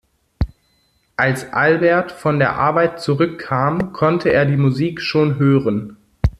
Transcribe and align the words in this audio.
Als 1.15 1.53
Albert 1.53 2.11
von 2.11 2.39
der 2.39 2.55
Arbeit 2.55 2.99
zurück 3.03 3.37
kam 3.39 3.93
konnte 3.93 4.33
er 4.33 4.47
die 4.47 4.57
Musik 4.57 4.99
schon 4.99 5.37
hören. 5.37 5.95